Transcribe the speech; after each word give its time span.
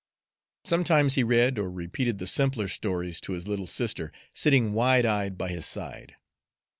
Sometimes 0.65 1.13
he 1.13 1.21
read 1.21 1.59
or 1.59 1.69
repeated 1.69 2.17
the 2.17 2.25
simpler 2.25 2.67
stories 2.67 3.21
to 3.21 3.33
his 3.33 3.47
little 3.47 3.67
sister, 3.67 4.11
sitting 4.33 4.73
wide 4.73 5.05
eyed 5.05 5.37
by 5.37 5.49
his 5.49 5.67
side. 5.67 6.15